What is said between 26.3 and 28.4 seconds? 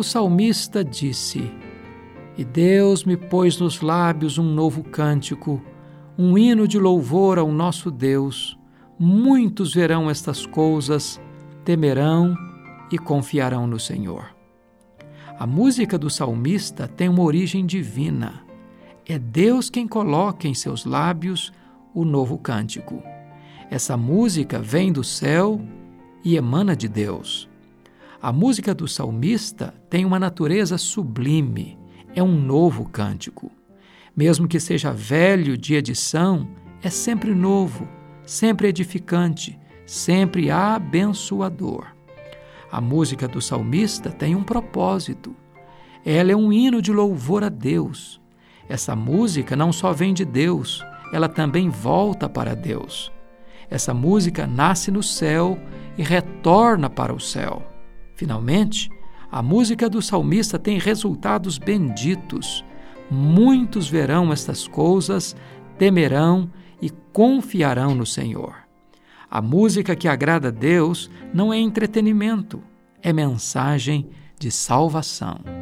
emana de Deus. A